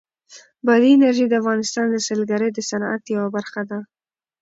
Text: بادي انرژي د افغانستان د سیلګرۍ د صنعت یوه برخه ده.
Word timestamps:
بادي 0.65 0.89
انرژي 0.95 1.25
د 1.29 1.33
افغانستان 1.41 1.85
د 1.91 1.95
سیلګرۍ 2.07 2.49
د 2.53 2.59
صنعت 2.69 3.03
یوه 3.15 3.27
برخه 3.35 3.61
ده. 3.69 3.79